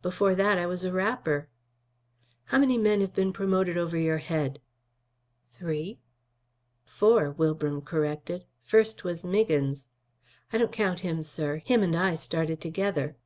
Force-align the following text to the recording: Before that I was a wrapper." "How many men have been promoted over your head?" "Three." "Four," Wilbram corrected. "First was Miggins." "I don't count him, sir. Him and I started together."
Before 0.00 0.32
that 0.36 0.58
I 0.58 0.66
was 0.66 0.84
a 0.84 0.92
wrapper." 0.92 1.48
"How 2.44 2.58
many 2.60 2.78
men 2.78 3.00
have 3.00 3.12
been 3.12 3.32
promoted 3.32 3.76
over 3.76 3.98
your 3.98 4.18
head?" 4.18 4.60
"Three." 5.50 5.98
"Four," 6.84 7.32
Wilbram 7.32 7.82
corrected. 7.84 8.44
"First 8.62 9.02
was 9.02 9.24
Miggins." 9.24 9.88
"I 10.52 10.58
don't 10.58 10.70
count 10.70 11.00
him, 11.00 11.24
sir. 11.24 11.56
Him 11.56 11.82
and 11.82 11.96
I 11.96 12.14
started 12.14 12.60
together." 12.60 13.16